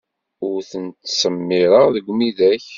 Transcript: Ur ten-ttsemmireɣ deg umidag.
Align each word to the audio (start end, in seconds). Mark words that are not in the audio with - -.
Ur 0.47 0.59
ten-ttsemmireɣ 0.71 1.85
deg 1.95 2.05
umidag. 2.11 2.63